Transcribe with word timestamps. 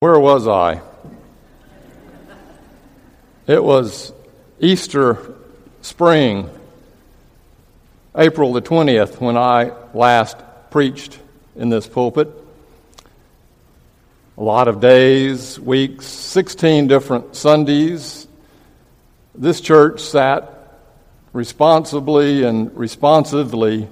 Where 0.00 0.20
was 0.20 0.46
I? 0.46 0.80
It 3.48 3.64
was 3.64 4.12
Easter 4.60 5.34
spring, 5.82 6.48
April 8.14 8.52
the 8.52 8.62
20th, 8.62 9.20
when 9.20 9.36
I 9.36 9.72
last 9.94 10.36
preached 10.70 11.18
in 11.56 11.68
this 11.68 11.88
pulpit. 11.88 12.28
A 14.36 14.40
lot 14.40 14.68
of 14.68 14.78
days, 14.78 15.58
weeks, 15.58 16.06
16 16.06 16.86
different 16.86 17.34
Sundays. 17.34 18.28
This 19.34 19.60
church 19.60 19.98
sat 19.98 20.78
responsibly 21.32 22.44
and 22.44 22.72
responsively 22.76 23.88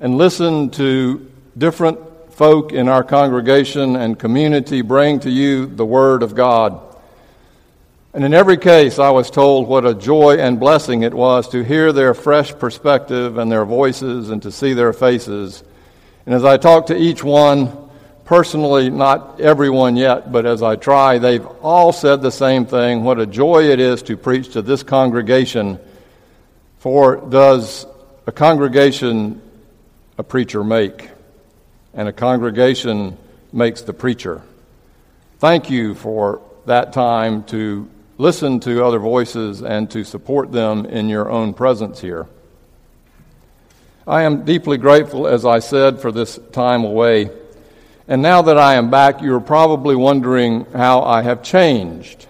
and 0.00 0.18
listened 0.18 0.72
to 0.72 1.30
different 1.56 2.00
folk 2.36 2.70
in 2.70 2.86
our 2.86 3.02
congregation 3.02 3.96
and 3.96 4.18
community 4.18 4.82
bring 4.82 5.18
to 5.18 5.30
you 5.30 5.64
the 5.64 5.86
Word 5.86 6.22
of 6.22 6.34
God. 6.34 6.78
And 8.12 8.26
in 8.26 8.34
every 8.34 8.58
case, 8.58 8.98
I 8.98 9.08
was 9.08 9.30
told 9.30 9.66
what 9.66 9.86
a 9.86 9.94
joy 9.94 10.36
and 10.36 10.60
blessing 10.60 11.02
it 11.02 11.14
was 11.14 11.48
to 11.48 11.64
hear 11.64 11.94
their 11.94 12.12
fresh 12.12 12.52
perspective 12.54 13.38
and 13.38 13.50
their 13.50 13.64
voices 13.64 14.28
and 14.28 14.42
to 14.42 14.52
see 14.52 14.74
their 14.74 14.92
faces. 14.92 15.64
And 16.26 16.34
as 16.34 16.44
I 16.44 16.58
talked 16.58 16.88
to 16.88 16.96
each 16.96 17.24
one, 17.24 17.72
personally, 18.26 18.90
not 18.90 19.40
everyone 19.40 19.96
yet, 19.96 20.30
but 20.30 20.44
as 20.44 20.62
I 20.62 20.76
try, 20.76 21.16
they've 21.16 21.46
all 21.62 21.90
said 21.90 22.20
the 22.20 22.30
same 22.30 22.66
thing 22.66 23.02
what 23.02 23.18
a 23.18 23.24
joy 23.24 23.70
it 23.70 23.80
is 23.80 24.02
to 24.02 24.16
preach 24.18 24.52
to 24.52 24.60
this 24.60 24.82
congregation. 24.82 25.78
For 26.80 27.16
does 27.16 27.86
a 28.26 28.32
congregation 28.32 29.40
a 30.18 30.22
preacher 30.22 30.62
make? 30.62 31.15
And 31.96 32.06
a 32.06 32.12
congregation 32.12 33.16
makes 33.52 33.80
the 33.82 33.92
preacher. 33.92 34.42
Thank 35.38 35.70
you 35.70 35.94
for 35.94 36.42
that 36.66 36.92
time 36.92 37.42
to 37.44 37.88
listen 38.18 38.60
to 38.60 38.84
other 38.84 38.98
voices 38.98 39.62
and 39.62 39.90
to 39.90 40.04
support 40.04 40.52
them 40.52 40.86
in 40.86 41.08
your 41.08 41.30
own 41.30 41.54
presence 41.54 42.00
here. 42.00 42.26
I 44.06 44.22
am 44.22 44.44
deeply 44.44 44.76
grateful, 44.76 45.26
as 45.26 45.44
I 45.44 45.58
said, 45.58 46.00
for 46.00 46.12
this 46.12 46.38
time 46.52 46.84
away. 46.84 47.30
And 48.06 48.22
now 48.22 48.42
that 48.42 48.56
I 48.56 48.74
am 48.74 48.90
back, 48.90 49.20
you're 49.20 49.40
probably 49.40 49.96
wondering 49.96 50.64
how 50.66 51.02
I 51.02 51.22
have 51.22 51.42
changed. 51.42 52.26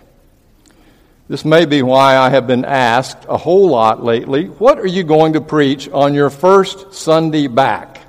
This 1.29 1.45
may 1.45 1.67
be 1.67 1.83
why 1.83 2.17
I 2.17 2.31
have 2.31 2.47
been 2.47 2.65
asked 2.65 3.27
a 3.29 3.37
whole 3.37 3.69
lot 3.69 4.03
lately 4.03 4.47
what 4.47 4.79
are 4.79 4.87
you 4.87 5.03
going 5.03 5.33
to 5.33 5.41
preach 5.41 5.89
on 5.89 6.15
your 6.15 6.31
first 6.31 6.95
Sunday 6.95 7.49
back? 7.49 8.06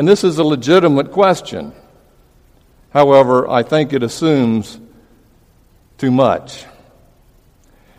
And 0.00 0.08
this 0.08 0.24
is 0.24 0.38
a 0.38 0.44
legitimate 0.44 1.12
question. 1.12 1.74
However, 2.88 3.46
I 3.50 3.62
think 3.62 3.92
it 3.92 4.02
assumes 4.02 4.80
too 5.98 6.10
much. 6.10 6.64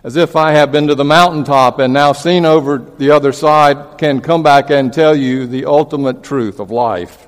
As 0.03 0.15
if 0.15 0.35
I 0.35 0.53
have 0.53 0.71
been 0.71 0.87
to 0.87 0.95
the 0.95 1.05
mountaintop 1.05 1.77
and 1.77 1.93
now 1.93 2.13
seen 2.13 2.43
over 2.43 2.79
the 2.79 3.11
other 3.11 3.31
side 3.31 3.99
can 3.99 4.19
come 4.19 4.41
back 4.41 4.71
and 4.71 4.91
tell 4.91 5.15
you 5.15 5.45
the 5.45 5.65
ultimate 5.65 6.23
truth 6.23 6.59
of 6.59 6.71
life. 6.71 7.27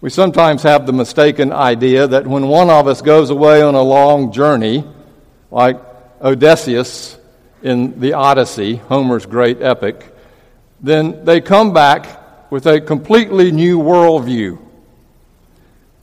We 0.00 0.10
sometimes 0.10 0.64
have 0.64 0.84
the 0.84 0.92
mistaken 0.92 1.52
idea 1.52 2.08
that 2.08 2.26
when 2.26 2.48
one 2.48 2.68
of 2.68 2.88
us 2.88 3.00
goes 3.00 3.30
away 3.30 3.62
on 3.62 3.76
a 3.76 3.82
long 3.82 4.32
journey, 4.32 4.82
like 5.52 5.80
Odysseus 6.20 7.16
in 7.62 8.00
the 8.00 8.14
Odyssey, 8.14 8.74
Homer's 8.74 9.24
great 9.24 9.62
epic, 9.62 10.04
then 10.80 11.24
they 11.24 11.40
come 11.40 11.72
back 11.72 12.16
with 12.50 12.66
a 12.66 12.80
completely 12.80 13.52
new 13.52 13.78
worldview. 13.78 14.58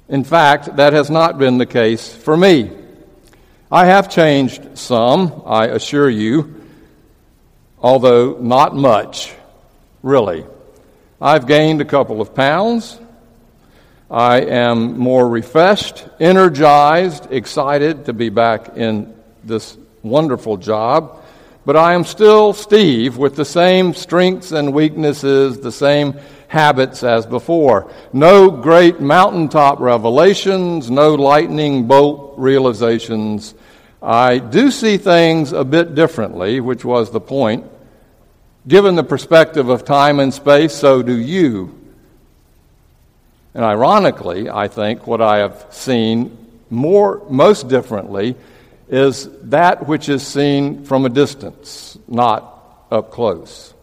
In 0.10 0.24
fact, 0.24 0.78
that 0.78 0.94
has 0.94 1.10
not 1.10 1.38
been 1.38 1.58
the 1.58 1.66
case 1.66 2.16
for 2.16 2.36
me. 2.38 2.72
I 3.70 3.86
have 3.88 4.10
changed 4.10 4.78
some, 4.78 5.44
I 5.46 5.66
assure 5.68 6.10
you, 6.10 6.56
although 7.80 8.38
not 8.40 8.74
much, 8.74 9.34
really. 10.02 10.46
I've 11.20 11.48
gained 11.48 11.82
a 11.82 11.86
couple 11.86 12.22
of 12.22 12.34
pounds. 12.34 12.98
I 14.10 14.40
am 14.40 14.98
more 14.98 15.28
refreshed, 15.28 16.08
energized, 16.18 17.30
excited 17.30 18.06
to 18.06 18.14
be 18.14 18.30
back 18.30 18.78
in 18.78 19.14
this 19.44 19.78
wonderful 20.02 20.56
job. 20.56 21.22
But 21.66 21.76
I 21.76 21.94
am 21.94 22.06
still 22.06 22.54
Steve 22.54 23.18
with 23.18 23.36
the 23.36 23.44
same 23.44 23.94
strengths 23.94 24.54
and 24.54 24.74
weaknesses, 24.74 25.60
the 25.60 25.74
same 25.74 26.18
habits 26.48 27.04
as 27.04 27.26
before. 27.26 27.92
No 28.14 28.50
great 28.50 29.00
mountaintop 29.00 29.80
revelations, 29.80 30.90
no 30.90 31.16
lightning 31.16 31.88
bolt 31.88 32.36
realizations. 32.38 33.54
I 34.02 34.40
do 34.40 34.72
see 34.72 34.98
things 34.98 35.52
a 35.52 35.64
bit 35.64 35.96
differently, 35.96 36.60
which 36.60 36.86
was 36.86 37.12
the 37.12 37.20
point. 37.20 37.66
Given 38.68 38.96
the 38.96 39.04
perspective 39.04 39.70
of 39.70 39.86
time 39.86 40.20
and 40.20 40.34
space, 40.34 40.74
so 40.74 41.02
do 41.02 41.18
you. 41.18 41.74
And 43.54 43.64
ironically, 43.64 44.50
I 44.50 44.68
think 44.68 45.08
what 45.08 45.22
I 45.22 45.38
have 45.38 45.68
seen 45.72 46.38
more, 46.70 47.24
most 47.30 47.70
differently 47.70 48.36
is 48.90 49.28
that 49.44 49.88
which 49.88 50.10
is 50.10 50.26
seen 50.26 50.86
from 50.86 51.06
a 51.06 51.10
distance, 51.10 51.98
not 52.08 52.86
up 52.92 53.12
close. 53.12 53.74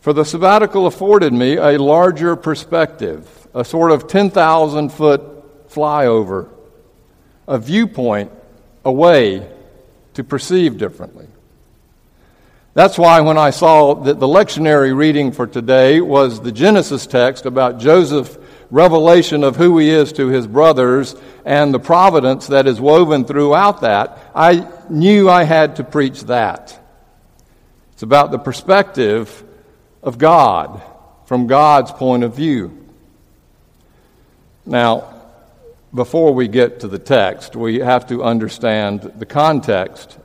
For 0.00 0.14
the 0.14 0.24
sabbatical 0.24 0.86
afforded 0.86 1.32
me 1.32 1.56
a 1.56 1.78
larger 1.78 2.34
perspective, 2.34 3.28
a 3.54 3.64
sort 3.64 3.90
of 3.90 4.08
10,000 4.08 4.88
foot 4.88 5.68
flyover, 5.68 6.48
a 7.46 7.58
viewpoint, 7.58 8.32
a 8.84 8.90
way 8.90 9.46
to 10.14 10.24
perceive 10.24 10.78
differently. 10.78 11.26
That's 12.72 12.96
why 12.96 13.20
when 13.20 13.36
I 13.36 13.50
saw 13.50 13.94
that 13.94 14.20
the 14.20 14.26
lectionary 14.26 14.96
reading 14.96 15.32
for 15.32 15.46
today 15.46 16.00
was 16.00 16.40
the 16.40 16.52
Genesis 16.52 17.06
text 17.06 17.44
about 17.44 17.78
Joseph's 17.78 18.38
revelation 18.70 19.44
of 19.44 19.56
who 19.56 19.76
he 19.78 19.90
is 19.90 20.12
to 20.14 20.28
his 20.28 20.46
brothers 20.46 21.14
and 21.44 21.74
the 21.74 21.80
providence 21.80 22.46
that 22.46 22.66
is 22.66 22.80
woven 22.80 23.24
throughout 23.24 23.80
that, 23.82 24.18
I 24.34 24.66
knew 24.88 25.28
I 25.28 25.42
had 25.42 25.76
to 25.76 25.84
preach 25.84 26.22
that. 26.22 26.78
It's 27.92 28.02
about 28.02 28.30
the 28.30 28.38
perspective 28.38 29.44
of 30.02 30.18
God 30.18 30.82
from 31.26 31.46
God's 31.46 31.92
point 31.92 32.24
of 32.24 32.34
view. 32.34 32.76
Now, 34.66 35.14
before 35.94 36.32
we 36.32 36.48
get 36.48 36.80
to 36.80 36.88
the 36.88 36.98
text, 36.98 37.56
we 37.56 37.80
have 37.80 38.06
to 38.08 38.22
understand 38.22 39.00
the 39.16 39.26
context. 39.26 40.18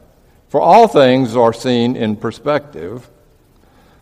For 0.49 0.61
all 0.61 0.87
things 0.87 1.35
are 1.35 1.53
seen 1.53 1.95
in 1.95 2.15
perspective. 2.15 3.09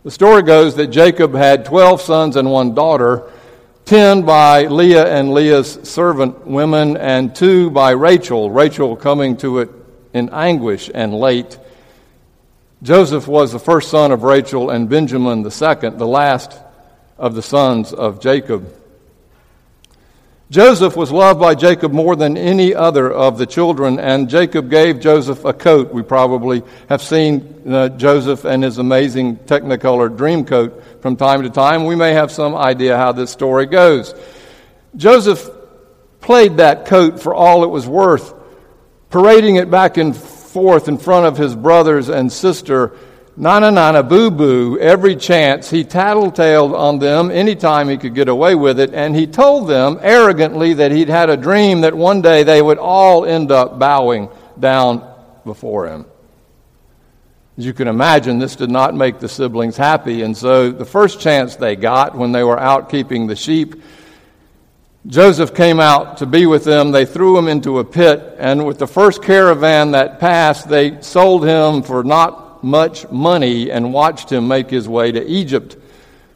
The 0.03 0.11
story 0.11 0.41
goes 0.43 0.75
that 0.75 0.87
Jacob 0.87 1.33
had 1.33 1.63
12 1.63 2.01
sons 2.01 2.35
and 2.35 2.51
one 2.51 2.75
daughter, 2.75 3.31
10 3.85 4.23
by 4.23 4.65
Leah 4.65 5.05
and 5.05 5.33
Leah's 5.33 5.79
servant 5.83 6.45
women, 6.45 6.97
and 6.97 7.33
two 7.33 7.69
by 7.69 7.91
Rachel, 7.91 8.51
Rachel 8.51 8.95
coming 8.97 9.37
to 9.37 9.59
it 9.59 9.69
in 10.13 10.29
anguish 10.29 10.91
and 10.93 11.13
late. 11.13 11.57
Joseph 12.83 13.29
was 13.29 13.53
the 13.53 13.59
first 13.59 13.89
son 13.89 14.11
of 14.11 14.23
Rachel, 14.23 14.69
and 14.69 14.89
Benjamin 14.89 15.41
the 15.41 15.51
second, 15.51 15.97
the 15.97 16.05
last 16.05 16.59
of 17.17 17.33
the 17.33 17.41
sons 17.41 17.93
of 17.93 18.19
Jacob. 18.19 18.71
Joseph 20.51 20.97
was 20.97 21.09
loved 21.09 21.39
by 21.39 21.55
Jacob 21.55 21.93
more 21.93 22.17
than 22.17 22.35
any 22.35 22.75
other 22.75 23.09
of 23.09 23.37
the 23.37 23.45
children, 23.45 23.99
and 23.99 24.29
Jacob 24.29 24.69
gave 24.69 24.99
Joseph 24.99 25.45
a 25.45 25.53
coat. 25.53 25.93
We 25.93 26.03
probably 26.03 26.61
have 26.89 27.01
seen 27.01 27.63
uh, 27.65 27.87
Joseph 27.87 28.43
and 28.43 28.61
his 28.61 28.77
amazing 28.77 29.37
Technicolor 29.37 30.15
dream 30.15 30.43
coat 30.43 30.83
from 31.01 31.15
time 31.15 31.41
to 31.43 31.49
time. 31.49 31.85
We 31.85 31.95
may 31.95 32.11
have 32.11 32.33
some 32.33 32.53
idea 32.53 32.97
how 32.97 33.13
this 33.13 33.31
story 33.31 33.65
goes. 33.65 34.13
Joseph 34.97 35.49
played 36.19 36.57
that 36.57 36.85
coat 36.85 37.21
for 37.21 37.33
all 37.33 37.63
it 37.63 37.69
was 37.69 37.87
worth, 37.87 38.33
parading 39.09 39.55
it 39.55 39.71
back 39.71 39.95
and 39.95 40.13
forth 40.53 40.87
in 40.87 40.99
front 40.99 41.25
of 41.25 41.35
his 41.35 41.55
brothers 41.55 42.09
and 42.09 42.31
sister, 42.31 42.95
nana 43.35 43.71
nana 43.71 44.03
boo 44.03 44.29
boo, 44.29 44.77
every 44.79 45.15
chance. 45.15 45.71
He 45.71 45.83
tattletaled 45.83 46.77
on 46.77 46.99
them 46.99 47.31
anytime 47.31 47.89
he 47.89 47.97
could 47.97 48.13
get 48.13 48.29
away 48.29 48.53
with 48.53 48.79
it, 48.79 48.93
and 48.93 49.15
he 49.15 49.25
told 49.25 49.67
them 49.67 49.99
arrogantly 50.01 50.75
that 50.75 50.91
he'd 50.91 51.09
had 51.09 51.31
a 51.31 51.37
dream 51.37 51.81
that 51.81 51.95
one 51.95 52.21
day 52.21 52.43
they 52.43 52.61
would 52.61 52.77
all 52.77 53.25
end 53.25 53.51
up 53.51 53.79
bowing 53.79 54.29
down 54.59 55.03
before 55.43 55.87
him. 55.87 56.05
As 57.57 57.65
you 57.65 57.73
can 57.73 57.87
imagine, 57.87 58.39
this 58.39 58.55
did 58.55 58.69
not 58.69 58.95
make 58.95 59.19
the 59.19 59.29
siblings 59.29 59.75
happy, 59.75 60.21
and 60.21 60.37
so 60.37 60.71
the 60.71 60.85
first 60.85 61.19
chance 61.19 61.55
they 61.55 61.75
got 61.75 62.15
when 62.15 62.31
they 62.31 62.43
were 62.43 62.59
out 62.59 62.89
keeping 62.89 63.27
the 63.27 63.35
sheep, 63.35 63.81
Joseph 65.05 65.53
came 65.53 65.81
out 65.81 66.17
to 66.17 66.25
be 66.25 66.45
with 66.45 66.63
them. 66.63 66.91
They 66.91 67.05
threw 67.05 67.37
him 67.37 67.49
into 67.49 67.79
a 67.79 67.83
pit, 67.83 68.35
and 68.39 68.65
with 68.65 68.79
the 68.79 68.87
first 68.87 69.21
caravan 69.21 69.91
that 69.91 70.19
passed, 70.19 70.69
they 70.69 71.01
sold 71.01 71.45
him 71.45 71.83
for 71.83 72.03
not 72.03 72.63
much 72.63 73.09
money 73.11 73.69
and 73.69 73.93
watched 73.93 74.31
him 74.31 74.47
make 74.47 74.69
his 74.69 74.87
way 74.87 75.11
to 75.11 75.25
Egypt, 75.25 75.75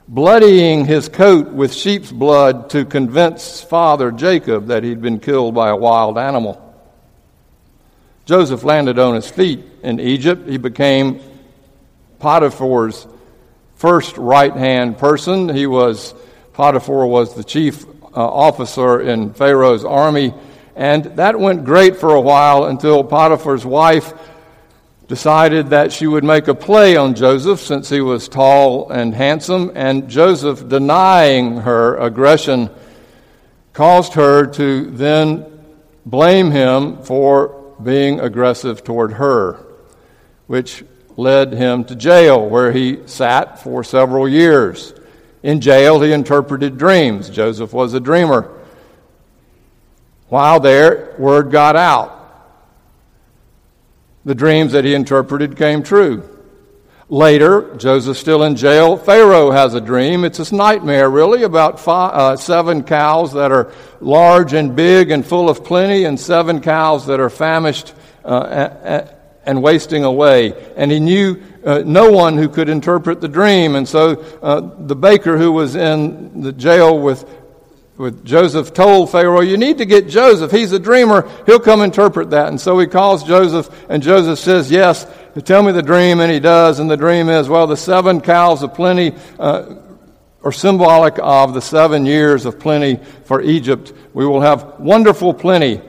bloodying 0.09 0.83
his 0.83 1.07
coat 1.07 1.47
with 1.47 1.73
sheep's 1.73 2.11
blood 2.11 2.69
to 2.71 2.83
convince 2.83 3.61
father 3.61 4.11
Jacob 4.11 4.67
that 4.67 4.83
he'd 4.83 5.01
been 5.01 5.21
killed 5.21 5.55
by 5.55 5.69
a 5.69 5.75
wild 5.75 6.17
animal. 6.17 6.61
Joseph 8.25 8.65
landed 8.65 8.99
on 8.99 9.15
his 9.15 9.29
feet 9.29 9.63
in 9.83 10.01
Egypt. 10.01 10.49
He 10.49 10.57
became 10.57 11.21
Potiphar's 12.19 13.07
first 13.75 14.17
right 14.17 14.53
hand 14.53 14.97
person. 14.97 15.47
He 15.47 15.65
was, 15.65 16.13
Potiphar 16.51 17.07
was 17.07 17.35
the 17.35 17.45
chief 17.45 17.85
uh, 18.17 18.19
officer 18.19 18.99
in 18.99 19.31
Pharaoh's 19.31 19.85
army. 19.85 20.33
And 20.75 21.05
that 21.17 21.39
went 21.39 21.65
great 21.65 21.97
for 21.97 22.15
a 22.15 22.21
while 22.21 22.65
until 22.65 23.03
Potiphar's 23.03 23.63
wife 23.63 24.11
decided 25.07 25.69
that 25.69 25.93
she 25.93 26.07
would 26.07 26.23
make 26.23 26.47
a 26.47 26.55
play 26.55 26.95
on 26.95 27.13
Joseph 27.13 27.59
since 27.59 27.89
he 27.89 28.01
was 28.01 28.27
tall 28.27 28.89
and 28.89 29.13
handsome. 29.13 29.71
And 29.75 30.09
Joseph, 30.09 30.67
denying 30.67 31.57
her 31.57 31.95
aggression, 31.97 32.71
caused 33.73 34.13
her 34.13 34.47
to 34.47 34.89
then 34.89 35.45
blame 36.03 36.49
him 36.49 37.03
for 37.03 37.75
being 37.83 38.19
aggressive 38.19 38.83
toward 38.83 39.13
her, 39.13 39.63
which 40.47 40.83
led 41.17 41.53
him 41.53 41.83
to 41.85 41.95
jail, 41.95 42.49
where 42.49 42.71
he 42.71 43.05
sat 43.05 43.61
for 43.61 43.83
several 43.83 44.27
years. 44.27 44.95
In 45.43 45.61
jail, 45.61 46.01
he 46.01 46.11
interpreted 46.11 46.77
dreams. 46.77 47.29
Joseph 47.29 47.73
was 47.73 47.93
a 47.93 47.99
dreamer. 47.99 48.51
While 50.29 50.59
there, 50.59 51.15
word 51.17 51.51
got 51.51 51.75
out. 51.75 52.13
The 54.25 54.35
dreams 54.35 54.73
that 54.73 54.83
he 54.83 54.93
interpreted 54.93 55.55
came 55.55 55.83
true. 55.83 56.27
Later, 57.09 57.73
Joseph's 57.77 58.19
still 58.19 58.43
in 58.43 58.57
jail. 58.57 58.97
Pharaoh 58.97 59.51
has 59.51 59.73
a 59.73 59.79
dream. 59.79 60.25
It's 60.25 60.39
a 60.39 60.53
nightmare, 60.53 61.09
really, 61.09 61.43
about 61.43 61.79
five, 61.79 62.13
uh, 62.13 62.35
seven 62.35 62.83
cows 62.83 63.31
that 63.33 63.49
are 63.53 63.71
large 64.01 64.51
and 64.51 64.75
big 64.75 65.11
and 65.11 65.25
full 65.25 65.49
of 65.49 65.63
plenty, 65.63 66.03
and 66.03 66.19
seven 66.19 66.59
cows 66.59 67.05
that 67.07 67.21
are 67.21 67.29
famished 67.29 67.93
uh, 68.25 69.07
and 69.47 69.63
wasting 69.63 70.03
away. 70.03 70.53
And 70.75 70.91
he 70.91 70.99
knew 70.99 71.41
uh, 71.65 71.83
no 71.85 72.11
one 72.11 72.37
who 72.37 72.49
could 72.49 72.69
interpret 72.69 73.21
the 73.21 73.27
dream. 73.27 73.75
And 73.75 73.87
so 73.87 74.21
uh, 74.43 74.59
the 74.77 74.95
baker 74.95 75.37
who 75.37 75.51
was 75.51 75.75
in 75.75 76.41
the 76.41 76.51
jail 76.51 76.99
with 76.99 77.25
with 77.97 78.23
Joseph 78.23 78.75
told 78.75 79.09
Pharaoh, 79.09 79.41
You 79.41 79.57
need 79.57 79.79
to 79.79 79.85
get 79.85 80.07
Joseph. 80.07 80.51
He's 80.51 80.71
a 80.71 80.77
dreamer. 80.77 81.27
He'll 81.47 81.59
come 81.59 81.81
interpret 81.81 82.29
that. 82.29 82.49
And 82.49 82.61
so 82.61 82.77
he 82.77 82.85
calls 82.85 83.23
Joseph, 83.23 83.69
and 83.89 84.03
Joseph 84.03 84.37
says, 84.37 84.69
Yes, 84.69 85.07
tell 85.45 85.63
me 85.63 85.71
the 85.71 85.81
dream. 85.81 86.19
And 86.19 86.31
he 86.31 86.39
does. 86.39 86.79
And 86.79 86.91
the 86.91 86.97
dream 86.97 87.27
is, 87.27 87.49
Well, 87.49 87.65
the 87.65 87.75
seven 87.75 88.21
cows 88.21 88.61
of 88.61 88.75
plenty 88.75 89.15
uh, 89.39 89.77
are 90.43 90.51
symbolic 90.51 91.17
of 91.17 91.55
the 91.55 91.61
seven 91.61 92.05
years 92.05 92.45
of 92.45 92.59
plenty 92.59 93.03
for 93.25 93.41
Egypt. 93.41 93.91
We 94.13 94.27
will 94.27 94.41
have 94.41 94.79
wonderful 94.79 95.33
plenty 95.33 95.81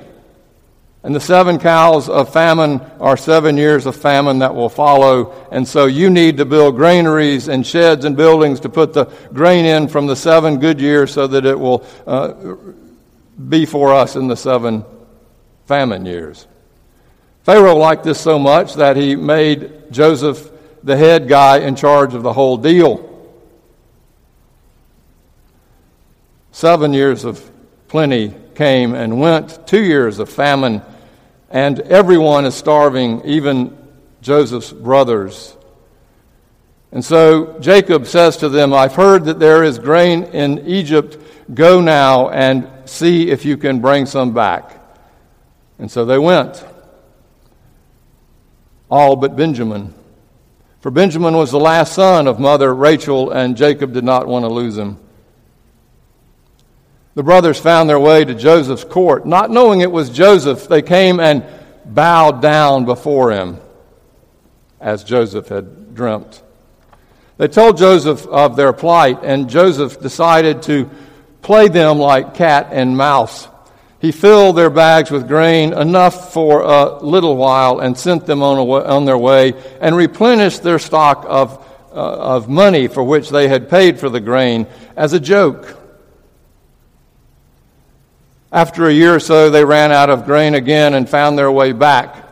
and 1.09 1.15
the 1.15 1.21
seven 1.21 1.59
cows 1.59 2.11
of 2.11 2.35
famine 2.35 2.83
are 3.01 3.17
seven 3.17 3.57
years 3.57 3.87
of 3.87 3.97
famine 3.97 4.41
that 4.41 4.55
will 4.55 4.69
follow. 4.69 5.49
And 5.51 5.67
so 5.67 5.87
you 5.87 6.11
need 6.11 6.37
to 6.37 6.45
build 6.45 6.77
granaries 6.77 7.49
and 7.49 7.67
sheds 7.67 8.05
and 8.05 8.15
buildings 8.15 8.61
to 8.61 8.69
put 8.69 8.93
the 8.93 9.07
grain 9.33 9.65
in 9.65 9.89
from 9.89 10.07
the 10.07 10.15
seven 10.15 10.59
good 10.59 10.79
years 10.79 11.11
so 11.11 11.27
that 11.27 11.47
it 11.47 11.59
will 11.59 11.83
uh, 12.07 12.35
be 13.49 13.65
for 13.65 13.95
us 13.95 14.17
in 14.17 14.29
the 14.29 14.37
seven 14.37 14.85
famine 15.65 16.05
years. 16.05 16.47
Pharaoh 17.43 17.77
liked 17.77 18.05
this 18.05 18.21
so 18.21 18.39
much 18.39 18.75
that 18.75 18.99
he 18.99 19.17
made 19.17 19.91
Joseph 19.91 20.51
the 20.83 20.99
head 20.99 21.27
guy 21.27 21.61
in 21.61 21.75
charge 21.75 22.13
of 22.13 22.23
the 22.23 22.35
whole 22.35 22.59
deal. 22.59 23.33
Seven 26.53 26.93
years 26.93 27.25
of 27.25 27.51
plenty 27.89 28.35
came 28.55 28.95
and 28.95 29.19
went, 29.19 29.67
two 29.67 29.83
years 29.83 30.19
of 30.19 30.29
famine, 30.29 30.83
and 31.51 31.81
everyone 31.81 32.45
is 32.45 32.55
starving, 32.55 33.23
even 33.25 33.77
Joseph's 34.21 34.73
brothers. 34.73 35.57
And 36.93 37.05
so 37.05 37.59
Jacob 37.61 38.07
says 38.07 38.39
to 38.39 38.49
them, 38.49 38.73
I've 38.73 38.95
heard 38.95 39.27
that 39.27 39.39
there 39.39 39.63
is 39.63 39.79
grain 39.79 40.25
in 40.25 40.67
Egypt. 40.67 41.19
Go 41.53 41.81
now 41.81 42.31
and 42.31 42.69
see 42.87 43.31
if 43.31 43.45
you 43.45 43.57
can 43.57 43.81
bring 43.81 44.07
some 44.07 44.33
back. 44.33 44.75
And 45.79 45.91
so 45.91 46.05
they 46.05 46.19
went, 46.19 46.65
all 48.91 49.17
but 49.17 49.37
Benjamin. 49.37 49.95
For 50.81 50.91
Benjamin 50.91 51.37
was 51.37 51.51
the 51.51 51.61
last 51.61 51.93
son 51.93 52.27
of 52.27 52.41
mother 52.41 52.75
Rachel, 52.75 53.31
and 53.31 53.57
Jacob 53.57 53.93
did 53.93 54.05
not 54.05 54.27
want 54.27 54.45
to 54.45 54.49
lose 54.49 54.79
him. 54.79 54.99
The 57.19 57.25
brothers 57.25 57.59
found 57.59 57.91
their 57.91 57.99
way 57.99 58.25
to 58.25 58.33
Joseph's 58.33 58.85
court. 58.85 59.27
Not 59.27 59.51
knowing 59.51 59.81
it 59.81 59.91
was 59.91 60.09
Joseph, 60.09 60.69
they 60.69 60.83
came 60.83 61.19
and 61.19 61.45
bowed 61.85 62.41
down 62.41 62.85
before 62.85 63.33
him, 63.33 63.59
as 64.81 65.03
Joseph 65.03 65.49
had 65.49 65.97
dreamt. 65.97 66.41
They 67.37 67.49
told 67.49 67.77
Joseph 67.77 68.25
of 68.29 68.55
their 68.55 68.73
plight, 68.73 69.25
and 69.25 69.51
Joseph 69.51 70.01
decided 70.01 70.63
to 70.63 70.89
play 71.43 71.67
them 71.67 71.99
like 71.99 72.35
cat 72.35 72.69
and 72.71 72.97
mouse. 72.97 73.49
He 73.99 74.13
filled 74.13 74.57
their 74.57 74.71
bags 74.71 75.11
with 75.11 75.27
grain, 75.27 75.73
enough 75.73 76.33
for 76.33 76.61
a 76.61 77.03
little 77.03 77.37
while, 77.37 77.81
and 77.81 77.99
sent 77.99 78.27
them 78.27 78.45
on, 78.45 78.59
on 78.59 79.07
their 79.07 79.19
way, 79.19 79.55
and 79.81 79.97
replenished 79.97 80.63
their 80.63 80.79
stock 80.79 81.27
of, 81.29 81.67
uh, 81.91 82.37
of 82.37 82.49
money 82.49 82.87
for 82.87 83.03
which 83.03 83.29
they 83.29 83.49
had 83.49 83.69
paid 83.69 83.99
for 83.99 84.09
the 84.09 84.21
grain 84.21 84.69
as 84.97 85.15
a 85.15 85.19
joke. 85.19 85.75
After 88.51 88.87
a 88.87 88.93
year 88.93 89.15
or 89.15 89.21
so, 89.21 89.51
they 89.51 89.65
ran 89.65 89.93
out 89.93 90.09
of 90.09 90.25
grain 90.25 90.55
again 90.55 90.95
and 90.95 91.09
found 91.09 91.39
their 91.39 91.53
way 91.53 91.73
back. 91.73 92.27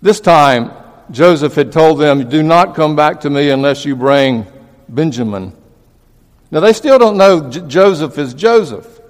This 0.00 0.18
time, 0.18 0.72
Joseph 1.10 1.54
had 1.54 1.72
told 1.72 2.00
them, 2.00 2.28
Do 2.28 2.42
not 2.42 2.74
come 2.74 2.96
back 2.96 3.20
to 3.20 3.30
me 3.30 3.50
unless 3.50 3.84
you 3.84 3.94
bring 3.94 4.46
Benjamin. 4.88 5.52
Now, 6.50 6.60
they 6.60 6.72
still 6.72 6.98
don't 6.98 7.16
know 7.16 7.50
J- 7.50 7.66
Joseph 7.66 8.16
is 8.18 8.34
Joseph. 8.34 9.00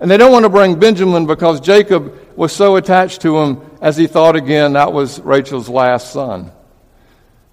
And 0.00 0.10
they 0.10 0.16
don't 0.16 0.32
want 0.32 0.44
to 0.44 0.50
bring 0.50 0.78
Benjamin 0.78 1.26
because 1.26 1.60
Jacob 1.60 2.16
was 2.36 2.52
so 2.52 2.76
attached 2.76 3.20
to 3.22 3.38
him 3.38 3.60
as 3.82 3.96
he 3.96 4.06
thought 4.06 4.34
again 4.34 4.72
that 4.72 4.92
was 4.92 5.20
Rachel's 5.20 5.68
last 5.68 6.12
son. 6.12 6.52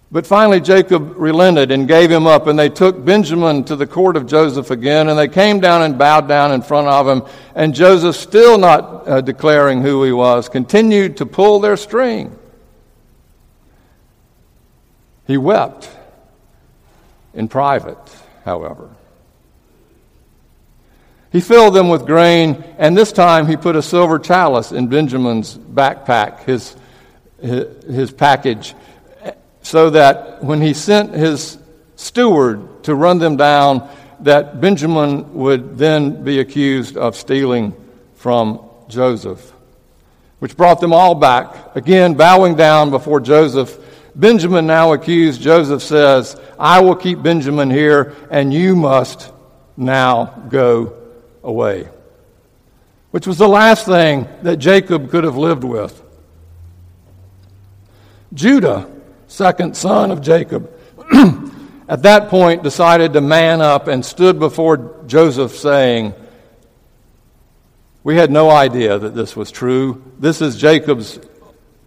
But 0.09 0.25
finally, 0.25 0.61
Jacob 0.61 1.17
relented 1.17 1.69
and 1.69 1.85
gave 1.85 2.09
him 2.09 2.27
up, 2.27 2.47
and 2.47 2.57
they 2.57 2.69
took 2.69 3.03
Benjamin 3.03 3.65
to 3.65 3.75
the 3.75 3.85
court 3.85 4.15
of 4.15 4.25
Joseph 4.25 4.71
again, 4.71 5.09
and 5.09 5.19
they 5.19 5.27
came 5.27 5.59
down 5.59 5.81
and 5.81 5.97
bowed 5.97 6.29
down 6.29 6.53
in 6.53 6.61
front 6.61 6.87
of 6.87 7.07
him. 7.07 7.29
And 7.55 7.75
Joseph, 7.75 8.15
still 8.15 8.57
not 8.57 9.07
uh, 9.07 9.19
declaring 9.19 9.81
who 9.81 10.03
he 10.03 10.13
was, 10.13 10.47
continued 10.47 11.17
to 11.17 11.25
pull 11.25 11.59
their 11.59 11.75
string. 11.75 12.37
He 15.25 15.35
wept 15.35 15.89
in 17.33 17.49
private, 17.49 17.99
however. 18.45 18.89
He 21.33 21.41
filled 21.41 21.75
them 21.75 21.89
with 21.89 22.05
grain, 22.05 22.63
and 22.77 22.95
this 22.95 23.11
time 23.11 23.45
he 23.45 23.57
put 23.57 23.75
a 23.75 23.81
silver 23.81 24.19
chalice 24.19 24.71
in 24.71 24.87
Benjamin's 24.87 25.57
backpack, 25.57 26.45
his, 26.45 26.77
his, 27.41 27.83
his 27.83 28.11
package 28.11 28.73
so 29.67 29.89
that 29.89 30.41
when 30.41 30.61
he 30.61 30.73
sent 30.73 31.13
his 31.13 31.57
steward 31.97 32.85
to 32.85 32.95
run 32.95 33.19
them 33.19 33.35
down, 33.35 33.89
that 34.21 34.61
Benjamin 34.61 35.33
would 35.33 35.77
then 35.77 36.23
be 36.23 36.39
accused 36.39 36.95
of 36.95 37.17
stealing 37.17 37.75
from 38.15 38.61
Joseph, 38.87 39.51
which 40.39 40.55
brought 40.55 40.79
them 40.79 40.93
all 40.93 41.15
back. 41.15 41.75
Again, 41.75 42.13
bowing 42.13 42.55
down 42.55 42.91
before 42.91 43.19
Joseph, 43.19 43.77
Benjamin 44.15 44.67
now 44.67 44.93
accused, 44.93 45.41
Joseph 45.41 45.83
says, 45.83 46.39
I 46.57 46.79
will 46.79 46.95
keep 46.95 47.21
Benjamin 47.21 47.69
here, 47.69 48.15
and 48.31 48.53
you 48.53 48.73
must 48.73 49.33
now 49.75 50.45
go 50.47 50.93
away. 51.43 51.89
Which 53.11 53.27
was 53.27 53.37
the 53.37 53.49
last 53.49 53.85
thing 53.85 54.29
that 54.43 54.57
Jacob 54.57 55.09
could 55.11 55.25
have 55.25 55.35
lived 55.35 55.65
with. 55.65 56.01
Judah 58.33 58.93
second 59.27 59.75
son 59.75 60.11
of 60.11 60.21
Jacob, 60.21 60.71
at 61.87 62.03
that 62.03 62.29
point 62.29 62.63
decided 62.63 63.13
to 63.13 63.21
man 63.21 63.61
up 63.61 63.87
and 63.87 64.03
stood 64.05 64.39
before 64.39 65.03
Joseph 65.05 65.55
saying, 65.55 66.13
We 68.03 68.15
had 68.15 68.31
no 68.31 68.49
idea 68.49 68.97
that 68.97 69.15
this 69.15 69.35
was 69.35 69.51
true. 69.51 70.03
This 70.17 70.41
is 70.41 70.57
Jacob's 70.57 71.19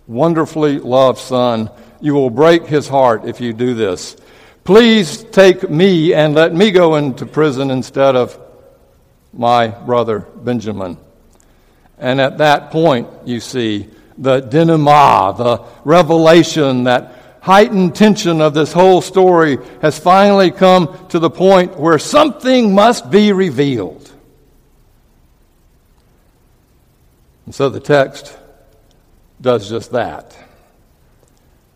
wonderfully 0.06 0.78
loved 0.78 1.18
son. 1.18 1.70
You 2.00 2.14
will 2.14 2.30
break 2.30 2.66
his 2.66 2.88
heart 2.88 3.24
if 3.24 3.40
you 3.40 3.52
do 3.52 3.74
this. 3.74 4.16
Please 4.64 5.24
take 5.24 5.68
me 5.68 6.12
and 6.14 6.34
let 6.34 6.54
me 6.54 6.70
go 6.70 6.96
into 6.96 7.26
prison 7.26 7.70
instead 7.70 8.16
of 8.16 8.38
my 9.32 9.68
brother 9.68 10.20
Benjamin. 10.20 10.98
And 11.98 12.20
at 12.20 12.38
that 12.38 12.70
point, 12.70 13.08
you 13.24 13.40
see, 13.40 13.88
the 14.16 14.40
denouement, 14.40 15.38
the 15.38 15.64
revelation 15.84 16.84
that 16.84 17.19
heightened 17.40 17.94
tension 17.94 18.40
of 18.40 18.54
this 18.54 18.72
whole 18.72 19.00
story 19.00 19.58
has 19.82 19.98
finally 19.98 20.50
come 20.50 21.08
to 21.08 21.18
the 21.18 21.30
point 21.30 21.78
where 21.78 21.98
something 21.98 22.74
must 22.74 23.10
be 23.10 23.32
revealed. 23.32 24.10
And 27.46 27.54
so 27.54 27.68
the 27.68 27.80
text 27.80 28.36
does 29.40 29.68
just 29.68 29.92
that. 29.92 30.36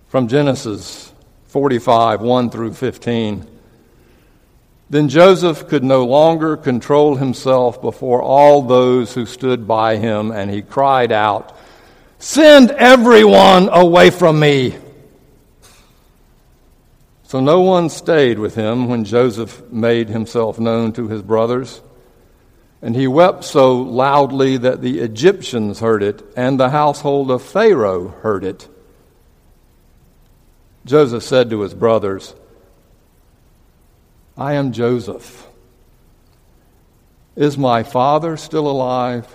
From 0.08 0.28
Genesis 0.28 1.12
45, 1.46 2.20
1 2.20 2.50
through 2.50 2.74
15. 2.74 3.46
Then 4.90 5.08
Joseph 5.08 5.66
could 5.66 5.82
no 5.82 6.04
longer 6.04 6.56
control 6.56 7.16
himself 7.16 7.80
before 7.80 8.22
all 8.22 8.62
those 8.62 9.14
who 9.14 9.24
stood 9.24 9.66
by 9.66 9.96
him, 9.96 10.30
and 10.30 10.50
he 10.50 10.62
cried 10.62 11.10
out, 11.10 11.56
Send 12.18 12.70
everyone 12.72 13.68
away 13.72 14.10
from 14.10 14.38
me. 14.38 14.76
So 17.34 17.40
no 17.40 17.62
one 17.62 17.88
stayed 17.88 18.38
with 18.38 18.54
him 18.54 18.88
when 18.88 19.04
Joseph 19.04 19.68
made 19.68 20.08
himself 20.08 20.60
known 20.60 20.92
to 20.92 21.08
his 21.08 21.20
brothers. 21.20 21.82
And 22.80 22.94
he 22.94 23.08
wept 23.08 23.42
so 23.42 23.74
loudly 23.74 24.56
that 24.58 24.82
the 24.82 25.00
Egyptians 25.00 25.80
heard 25.80 26.04
it, 26.04 26.22
and 26.36 26.60
the 26.60 26.70
household 26.70 27.32
of 27.32 27.42
Pharaoh 27.42 28.10
heard 28.22 28.44
it. 28.44 28.68
Joseph 30.84 31.24
said 31.24 31.50
to 31.50 31.62
his 31.62 31.74
brothers, 31.74 32.36
I 34.38 34.52
am 34.52 34.70
Joseph. 34.70 35.44
Is 37.34 37.58
my 37.58 37.82
father 37.82 38.36
still 38.36 38.70
alive? 38.70 39.26